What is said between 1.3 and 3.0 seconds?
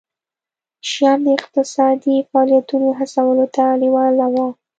اقتصادي فعالیتونو